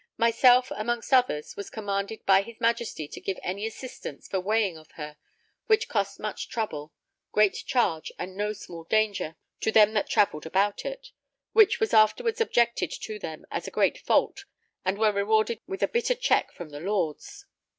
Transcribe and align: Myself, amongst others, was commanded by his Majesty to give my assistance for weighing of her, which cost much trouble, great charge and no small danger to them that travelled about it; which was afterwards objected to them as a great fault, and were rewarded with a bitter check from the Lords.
Myself, 0.17 0.71
amongst 0.75 1.13
others, 1.13 1.55
was 1.55 1.69
commanded 1.69 2.25
by 2.25 2.41
his 2.41 2.59
Majesty 2.59 3.07
to 3.07 3.21
give 3.21 3.37
my 3.45 3.51
assistance 3.59 4.27
for 4.27 4.39
weighing 4.39 4.75
of 4.75 4.89
her, 4.93 5.15
which 5.67 5.87
cost 5.87 6.19
much 6.19 6.49
trouble, 6.49 6.91
great 7.31 7.53
charge 7.67 8.11
and 8.17 8.35
no 8.35 8.51
small 8.51 8.83
danger 8.85 9.35
to 9.59 9.71
them 9.71 9.93
that 9.93 10.09
travelled 10.09 10.47
about 10.47 10.85
it; 10.85 11.11
which 11.53 11.79
was 11.79 11.93
afterwards 11.93 12.41
objected 12.41 12.89
to 12.89 13.19
them 13.19 13.45
as 13.51 13.67
a 13.67 13.69
great 13.69 13.99
fault, 13.99 14.45
and 14.83 14.97
were 14.97 15.11
rewarded 15.13 15.59
with 15.67 15.83
a 15.83 15.87
bitter 15.87 16.15
check 16.15 16.51
from 16.51 16.69
the 16.71 16.79
Lords. 16.79 17.45